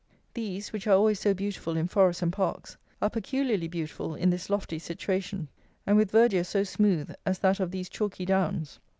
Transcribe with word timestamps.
These, 0.33 0.73
which 0.73 0.87
are 0.87 0.95
always 0.95 1.19
so 1.19 1.31
beautiful 1.35 1.77
in 1.77 1.87
forests 1.87 2.23
and 2.23 2.33
parks, 2.33 2.75
are 3.03 3.09
peculiarly 3.11 3.67
beautiful 3.67 4.15
in 4.15 4.31
this 4.31 4.49
lofty 4.49 4.79
situation 4.79 5.47
and 5.85 5.95
with 5.95 6.09
verdure 6.09 6.43
so 6.43 6.63
smooth 6.63 7.13
as 7.23 7.37
that 7.37 7.59
of 7.59 7.69
these 7.69 7.87
chalky 7.87 8.25
downs. 8.25 8.79